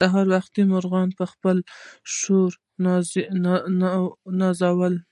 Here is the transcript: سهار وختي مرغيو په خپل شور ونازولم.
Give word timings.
سهار 0.00 0.26
وختي 0.34 0.62
مرغيو 0.72 1.16
په 1.18 1.24
خپل 1.32 1.56
شور 2.16 2.50
ونازولم. 4.32 5.02